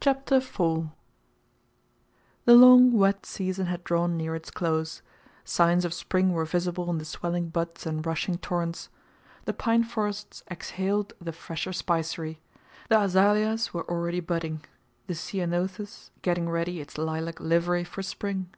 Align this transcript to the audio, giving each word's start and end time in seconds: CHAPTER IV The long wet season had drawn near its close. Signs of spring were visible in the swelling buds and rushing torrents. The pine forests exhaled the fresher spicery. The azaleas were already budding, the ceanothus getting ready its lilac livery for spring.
CHAPTER 0.00 0.34
IV 0.36 0.90
The 2.44 2.54
long 2.54 2.92
wet 2.92 3.24
season 3.24 3.64
had 3.64 3.82
drawn 3.84 4.18
near 4.18 4.34
its 4.34 4.50
close. 4.50 5.00
Signs 5.44 5.86
of 5.86 5.94
spring 5.94 6.32
were 6.32 6.44
visible 6.44 6.90
in 6.90 6.98
the 6.98 7.06
swelling 7.06 7.48
buds 7.48 7.86
and 7.86 8.04
rushing 8.04 8.36
torrents. 8.36 8.90
The 9.46 9.54
pine 9.54 9.82
forests 9.84 10.44
exhaled 10.50 11.14
the 11.22 11.32
fresher 11.32 11.72
spicery. 11.72 12.42
The 12.90 13.00
azaleas 13.00 13.72
were 13.72 13.90
already 13.90 14.20
budding, 14.20 14.62
the 15.06 15.14
ceanothus 15.14 16.10
getting 16.20 16.50
ready 16.50 16.82
its 16.82 16.98
lilac 16.98 17.40
livery 17.40 17.84
for 17.84 18.02
spring. 18.02 18.50